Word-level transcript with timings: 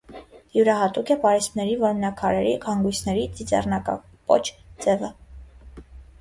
Յուրահատուկ 0.59 1.11
է 1.15 1.17
պարիսպների 1.25 1.75
որմնաքարերի 1.83 2.55
հանգույցների 2.63 3.27
«ծիծեռնակապոչ» 3.37 4.41
ձևը։ 4.87 5.13